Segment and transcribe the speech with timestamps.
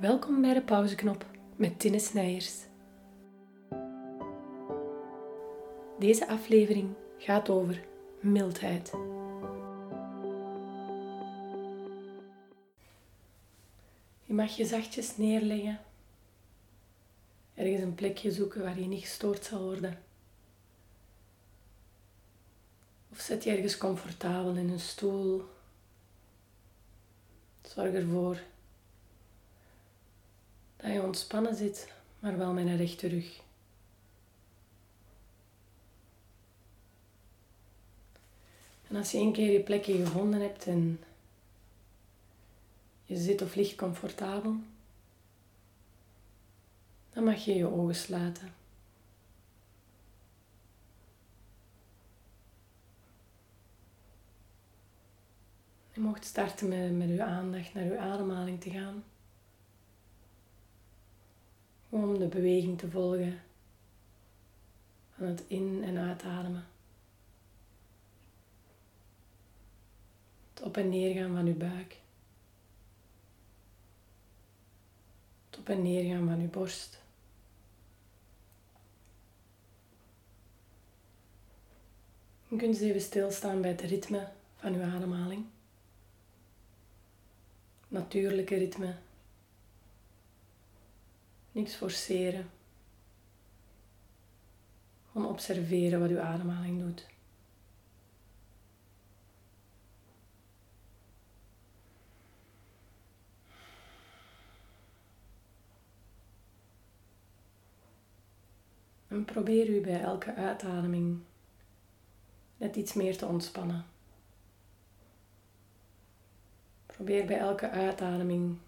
[0.00, 2.54] Welkom bij de pauzeknop met Tinne Snijers.
[5.98, 7.84] Deze aflevering gaat over
[8.20, 8.90] mildheid.
[14.24, 15.80] Je mag je zachtjes neerleggen,
[17.54, 20.02] ergens een plekje zoeken waar je niet gestoord zal worden.
[23.12, 25.44] Of zet je ergens comfortabel in een stoel.
[27.62, 28.40] Zorg ervoor
[30.82, 33.40] dat je ontspannen zit, maar wel met een rechte rug.
[38.88, 41.00] En als je een keer je plekje gevonden hebt en
[43.04, 44.54] je zit of ligt comfortabel,
[47.12, 48.52] dan mag je je ogen sluiten.
[55.92, 59.04] Je mocht starten met, met uw aandacht naar uw ademhaling te gaan.
[61.90, 63.40] Om de beweging te volgen
[65.16, 66.66] van het in- en uitademen.
[70.54, 72.00] Het op- en neergaan van uw buik.
[75.50, 76.98] Het op- en neergaan van uw borst.
[82.48, 85.44] Je kunt eens even stilstaan bij het ritme van uw ademhaling.
[87.88, 88.96] Natuurlijke ritme
[91.60, 92.50] Niks forceren.
[95.12, 97.06] Gewoon observeren wat uw ademhaling doet.
[109.08, 111.18] En probeer u bij elke uitademing
[112.56, 113.84] net iets meer te ontspannen.
[116.86, 118.58] Probeer bij elke uitademing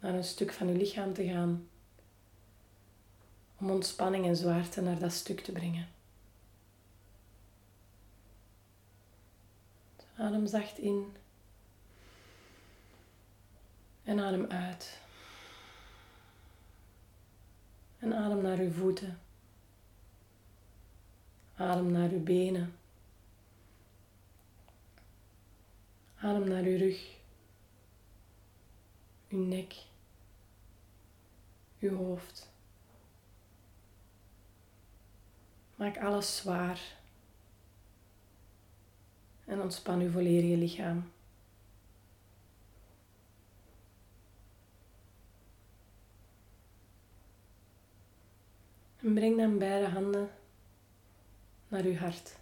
[0.00, 1.68] naar een stuk van uw lichaam te gaan
[3.58, 5.88] om ontspanning en zwaarte naar dat stuk te brengen.
[10.16, 11.16] Adem zacht in
[14.04, 15.00] en adem uit.
[17.98, 19.18] En adem naar uw voeten.
[21.56, 22.76] Adem naar uw benen.
[26.20, 27.16] Adem naar uw rug,
[29.28, 29.74] uw nek,
[31.78, 32.50] uw hoofd.
[35.78, 36.80] Maak alles zwaar.
[39.44, 41.10] En ontspan uw volledige lichaam.
[48.96, 50.30] En breng dan beide handen
[51.68, 52.36] naar uw hart.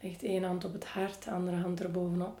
[0.00, 2.40] Leg ene hand op het hart, de andere hand erbovenop.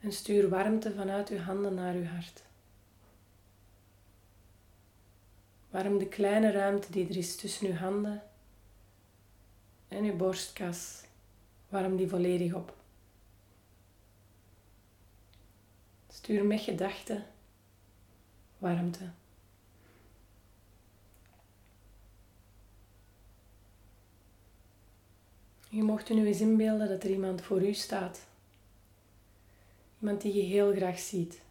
[0.00, 2.42] En stuur warmte vanuit uw handen naar uw hart.
[5.72, 8.22] Warm de kleine ruimte die er is tussen uw handen
[9.88, 11.04] en uw borstkas.
[11.68, 12.76] Warm die volledig op.
[16.08, 17.24] Stuur met gedachten
[18.58, 19.10] warmte.
[25.68, 28.20] Je mocht u nu eens inbeelden dat er iemand voor u staat.
[30.00, 31.41] Iemand die je heel graag ziet.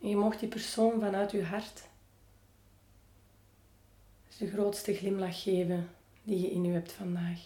[0.00, 1.88] En je mocht die persoon vanuit je hart
[4.38, 5.90] de grootste glimlach geven
[6.22, 7.38] die je in je hebt vandaag.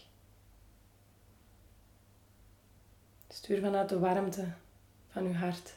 [3.29, 4.53] Stuur vanuit de warmte
[5.11, 5.75] van je hart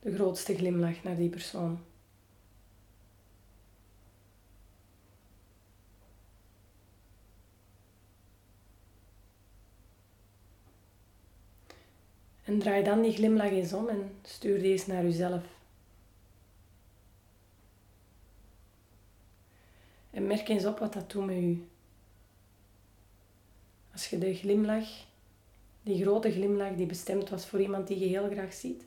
[0.00, 1.80] de grootste glimlach naar die persoon.
[12.50, 15.42] En draai dan die glimlach eens om en stuur deze naar jezelf.
[20.10, 21.68] En merk eens op wat dat doet met u.
[23.92, 24.88] Als je de glimlach,
[25.82, 28.84] die grote glimlach die bestemd was voor iemand die je heel graag ziet,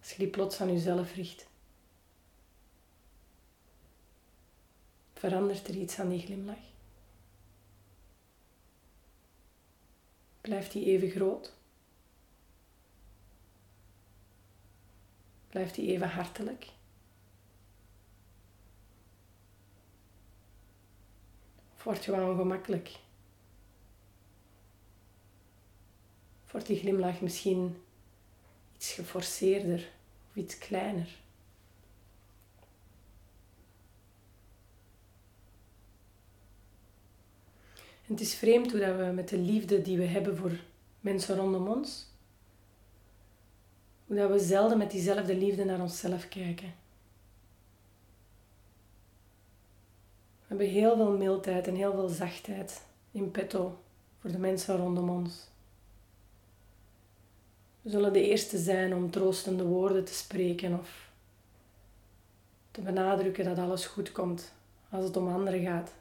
[0.00, 1.46] als je die plots aan jezelf richt,
[5.12, 6.64] verandert er iets aan die glimlach?
[10.40, 11.56] Blijft die even groot?
[15.58, 16.66] Blijft die even hartelijk?
[21.74, 22.88] Of wordt je wel ongemakkelijk?
[26.44, 27.82] Of wordt die glimlach misschien
[28.76, 29.88] iets geforceerder
[30.28, 31.08] of iets kleiner?
[38.06, 40.52] Het is vreemd hoe dat we met de liefde die we hebben voor
[41.00, 42.06] mensen rondom ons,
[44.08, 46.74] hoe dat we zelden met diezelfde liefde naar onszelf kijken.
[50.38, 53.78] We hebben heel veel mildheid en heel veel zachtheid in petto
[54.20, 55.46] voor de mensen rondom ons.
[57.82, 61.10] We zullen de eerste zijn om troostende woorden te spreken of
[62.70, 64.52] te benadrukken dat alles goed komt
[64.90, 65.92] als het om anderen gaat.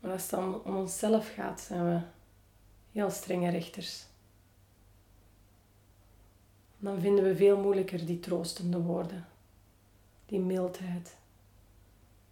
[0.00, 2.00] Maar als het om onszelf gaat, zijn we
[2.92, 4.10] heel strenge rechters.
[6.82, 9.26] Dan vinden we veel moeilijker die troostende woorden,
[10.26, 11.16] die mildheid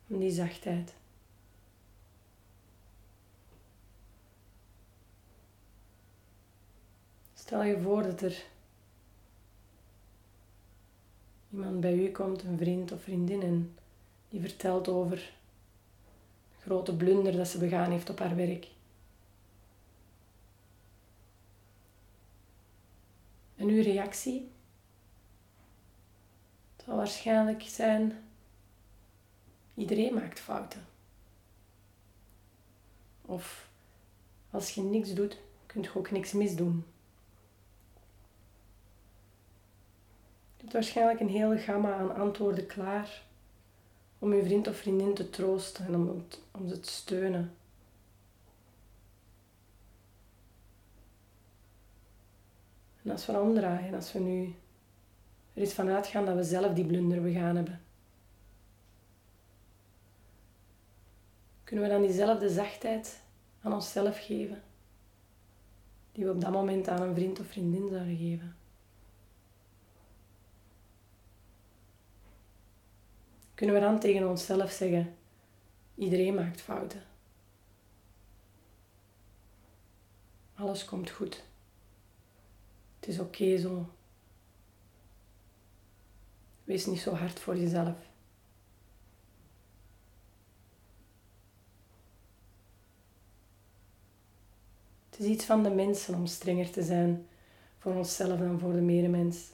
[0.08, 0.94] en die zachtheid.
[7.34, 8.44] Stel je voor dat er
[11.50, 13.78] iemand bij u komt, een vriend of vriendin, en
[14.28, 18.68] die vertelt over de grote blunder dat ze begaan heeft op haar werk.
[23.60, 24.50] En uw reactie
[26.84, 28.24] zal waarschijnlijk zijn:
[29.74, 30.86] iedereen maakt fouten.
[33.22, 33.70] Of
[34.50, 36.84] als je niks doet, kun je ook niks misdoen.
[40.56, 43.22] Je hebt waarschijnlijk een hele gamma aan antwoorden klaar
[44.18, 47.54] om je vriend of vriendin te troosten en om, om ze te steunen.
[53.10, 54.54] Als we omdraaien, als we nu
[55.54, 57.80] er is vanuit gaan dat we zelf die blunder begaan hebben,
[61.64, 63.20] kunnen we dan diezelfde zachtheid
[63.62, 64.62] aan onszelf geven,
[66.12, 68.54] die we op dat moment aan een vriend of vriendin zouden geven.
[73.60, 75.16] kunnen we dan tegen onszelf zeggen:
[75.94, 77.02] iedereen maakt fouten.
[80.54, 81.42] Alles komt goed.
[83.00, 83.88] Het is oké zo.
[86.64, 87.96] Wees niet zo hard voor jezelf.
[95.10, 97.26] Het is iets van de mensen om strenger te zijn
[97.78, 99.48] voor onszelf dan voor de medemens.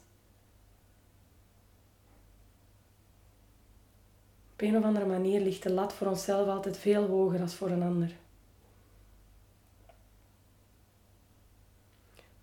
[4.53, 7.71] Op een of andere manier ligt de lat voor onszelf altijd veel hoger dan voor
[7.71, 8.17] een ander.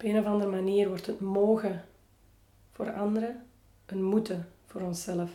[0.03, 1.85] Op een of andere manier wordt het mogen
[2.71, 3.45] voor anderen
[3.85, 5.31] een moeten voor onszelf.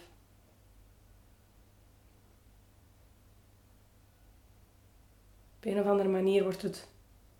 [5.56, 6.88] Op een of andere manier wordt het,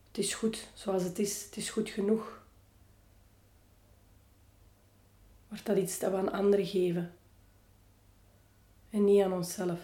[0.09, 2.43] het is goed zoals het is, het is goed genoeg.
[5.49, 7.13] Wordt dat iets dat we aan anderen geven
[8.91, 9.81] en niet aan onszelf.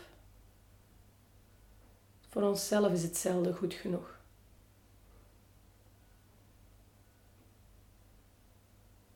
[2.29, 4.14] Voor onszelf is hetzelfde goed genoeg.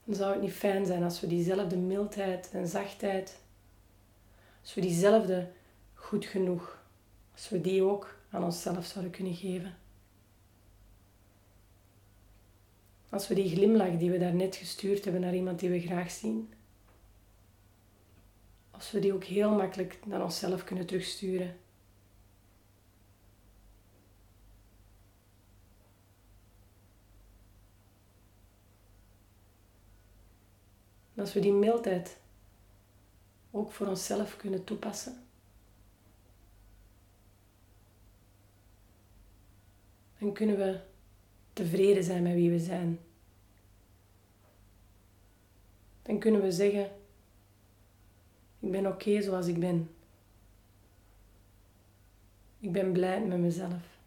[0.08, 3.38] Dan zou het niet fijn zijn als we diezelfde mildheid en zachtheid,
[4.60, 5.50] als we diezelfde
[5.94, 6.82] goed genoeg,
[7.32, 9.76] als we die ook aan onszelf zouden kunnen geven.
[13.08, 16.52] Als we die glimlach die we daarnet gestuurd hebben naar iemand die we graag zien,
[18.70, 21.56] als we die ook heel makkelijk naar onszelf kunnen terugsturen.
[31.18, 32.16] En als we die mildheid
[33.50, 35.26] ook voor onszelf kunnen toepassen,
[40.18, 40.80] dan kunnen we
[41.52, 43.00] tevreden zijn met wie we zijn.
[46.02, 46.90] Dan kunnen we zeggen,
[48.58, 49.90] ik ben oké zoals ik ben.
[52.58, 53.97] Ik ben blij met mezelf.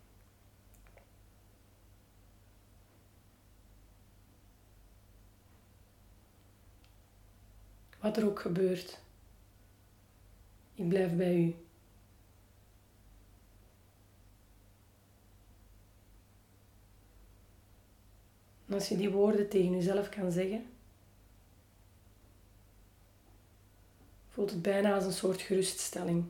[8.02, 9.00] Wat er ook gebeurt,
[10.74, 11.56] ik blijf bij u.
[18.66, 20.66] En als je die woorden tegen jezelf kan zeggen,
[24.30, 26.26] voelt het bijna als een soort geruststelling.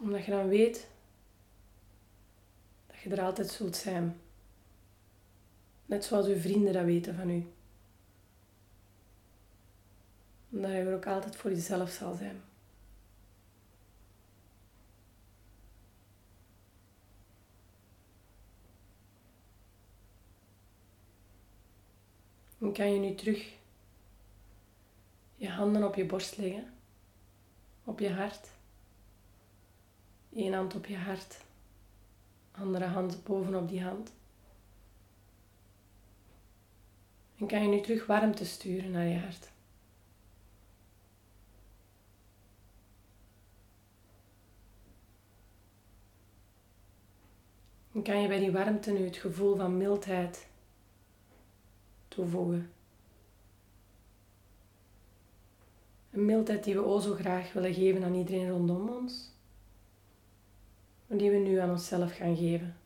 [0.00, 0.88] Omdat je dan weet
[2.86, 4.20] dat je er altijd zult zijn.
[5.86, 7.46] Net zoals uw vrienden dat weten van u.
[10.60, 12.42] Omdat je er ook altijd voor jezelf zal zijn.
[22.58, 23.52] En kan je nu terug
[25.36, 26.72] je handen op je borst leggen,
[27.84, 28.48] op je hart.
[30.32, 31.40] Eén hand op je hart,
[32.50, 34.12] andere hand bovenop die hand.
[37.36, 39.50] En kan je nu terug warmte sturen naar je hart.
[47.92, 50.48] En kan je bij die warmte nu het gevoel van mildheid
[52.08, 52.72] toevoegen.
[56.10, 59.32] Een mildheid die we o zo graag willen geven aan iedereen rondom ons,
[61.06, 62.76] maar die we nu aan onszelf gaan geven.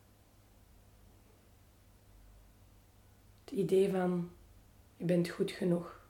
[3.45, 4.31] Het idee van
[4.97, 6.01] je bent goed genoeg.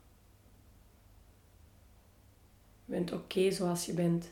[2.84, 4.30] Je bent oké zoals je bent.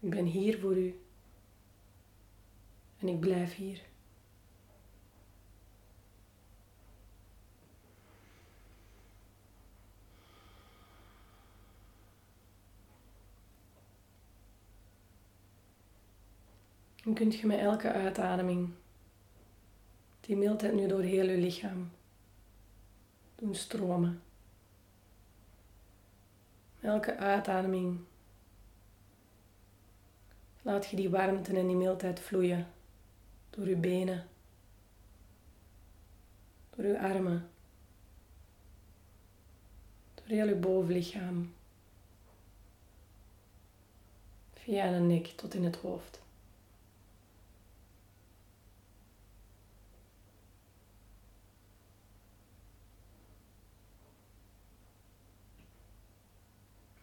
[0.00, 1.00] Ik ben hier voor u.
[2.98, 3.88] En ik blijf hier.
[17.04, 18.70] Dan kunt je met elke uitademing
[20.20, 21.90] die mildheid nu door heel je lichaam
[23.34, 24.22] doen stromen.
[26.80, 28.00] Elke uitademing
[30.62, 32.66] laat je die warmte en die mildheid vloeien.
[33.50, 34.28] Door je benen,
[36.70, 37.50] door je armen,
[40.14, 41.54] door heel je bovenlichaam,
[44.54, 46.20] via de nek tot in het hoofd.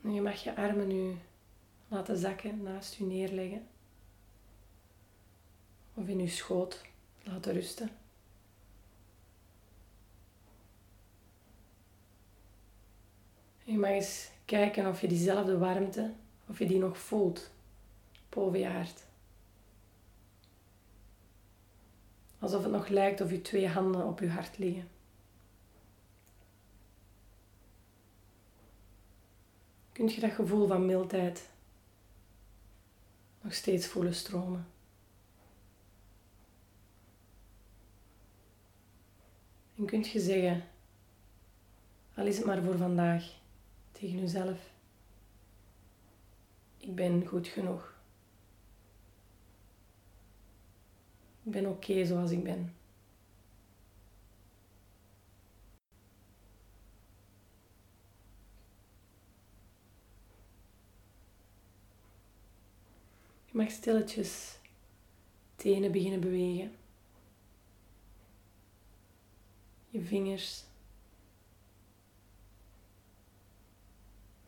[0.02, 1.18] En je mag je armen nu
[1.88, 3.68] laten zakken, naast je neerleggen.
[5.94, 6.82] Of in je schoot
[7.24, 7.90] laten rusten.
[13.68, 16.14] je mag eens kijken of je diezelfde warmte,
[16.48, 17.50] of je die nog voelt
[18.30, 19.06] boven je hart.
[22.40, 24.90] Alsof het nog lijkt of je twee handen op je hart liggen.
[29.92, 31.50] Kunt je dat gevoel van mildheid
[33.48, 34.68] nog steeds voelen stromen?
[39.76, 40.64] En kunt je zeggen,
[42.14, 43.40] al is het maar voor vandaag,
[43.92, 44.72] tegen jezelf,
[46.78, 47.96] ik ben goed genoeg.
[51.44, 52.77] Ik ben oké zoals ik ben.
[63.58, 64.60] Mag stilletjes
[65.56, 66.76] tenen beginnen bewegen.
[69.90, 70.64] Je vingers.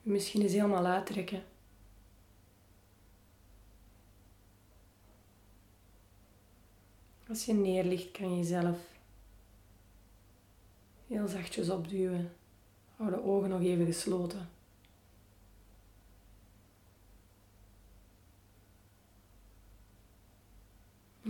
[0.01, 1.43] Misschien eens helemaal uittrekken.
[7.27, 8.77] Als je neerligt, kan je jezelf
[11.07, 12.33] heel zachtjes opduwen.
[12.95, 14.49] Hou de ogen nog even gesloten.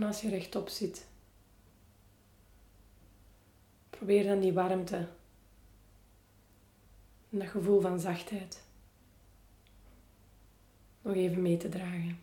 [0.00, 1.06] En als je rechtop zit,
[3.90, 5.08] probeer dan die warmte
[7.30, 8.62] en dat gevoel van zachtheid
[11.02, 12.18] nog even mee te dragen.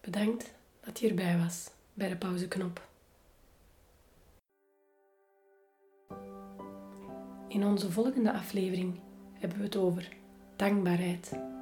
[0.00, 2.88] Bedankt dat je erbij was bij de pauzeknop.
[7.48, 9.00] In onze volgende aflevering
[9.32, 10.17] hebben we het over
[10.58, 11.57] dankbaarheid.